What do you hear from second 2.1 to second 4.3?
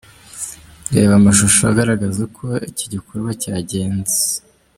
uko iki gikorwa cyagenze.